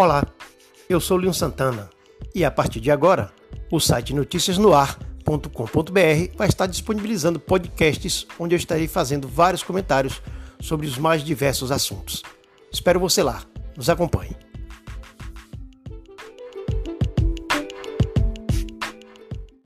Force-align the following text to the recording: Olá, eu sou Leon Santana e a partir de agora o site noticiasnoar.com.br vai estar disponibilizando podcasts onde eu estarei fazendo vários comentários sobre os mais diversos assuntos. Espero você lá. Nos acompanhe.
Olá, 0.00 0.24
eu 0.88 1.00
sou 1.00 1.16
Leon 1.16 1.32
Santana 1.32 1.90
e 2.32 2.44
a 2.44 2.52
partir 2.52 2.78
de 2.78 2.88
agora 2.88 3.32
o 3.68 3.80
site 3.80 4.14
noticiasnoar.com.br 4.14 6.36
vai 6.36 6.48
estar 6.48 6.66
disponibilizando 6.66 7.40
podcasts 7.40 8.24
onde 8.38 8.54
eu 8.54 8.56
estarei 8.56 8.86
fazendo 8.86 9.26
vários 9.26 9.64
comentários 9.64 10.22
sobre 10.60 10.86
os 10.86 10.98
mais 10.98 11.24
diversos 11.24 11.72
assuntos. 11.72 12.22
Espero 12.70 13.00
você 13.00 13.24
lá. 13.24 13.42
Nos 13.76 13.90
acompanhe. 13.90 14.36